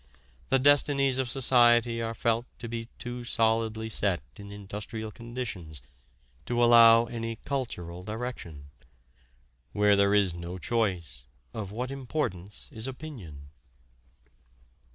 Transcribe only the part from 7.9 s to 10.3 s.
direction. Where there